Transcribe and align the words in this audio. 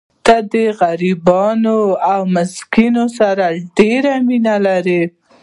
ته 0.25 0.35
د 0.51 0.53
غریبو 0.79 1.47
او 2.13 2.19
مسکینانو 2.35 3.03
سره 3.17 3.45
ډېره 3.77 4.13
مینه 4.27 4.55
کوې. 4.65 5.01